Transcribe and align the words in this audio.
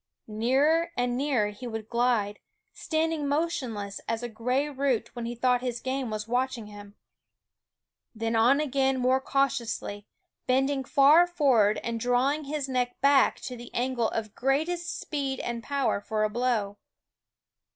Nearer 0.25 0.91
and 0.97 1.15
nearer 1.15 1.51
he 1.51 1.67
would 1.67 1.87
glide, 1.87 2.39
standing 2.73 3.27
motionless 3.27 4.01
as 4.07 4.23
a 4.23 4.29
gray 4.29 4.67
root 4.67 5.15
when 5.15 5.27
he 5.27 5.35
thought 5.35 5.61
his 5.61 5.79
game 5.79 6.09
was 6.09 6.27
watching 6.27 6.65
THE 6.65 6.71
WOODS 6.71 6.79
him; 6.81 6.95
then 8.15 8.35
on 8.35 8.59
again 8.59 8.97
more 8.99 9.21
cautiously, 9.21 10.07
bending 10.47 10.83
far 10.83 11.27
forward 11.27 11.77
and 11.83 11.99
drawing 11.99 12.45
his 12.45 12.67
neck 12.67 12.99
back 13.01 13.35
to 13.41 13.41
^,,, 13.41 13.45
Quoskh 13.45 13.53
/fie 13.53 13.57
the 13.59 13.73
angle 13.75 14.09
of 14.09 14.33
greatest 14.33 14.99
speed 14.99 15.39
and 15.39 15.61
power 15.61 16.01
for 16.01 16.23
a 16.23 16.29
^^Keen 16.29 16.29
Eyed 16.29 16.33
blow. 16.33 16.77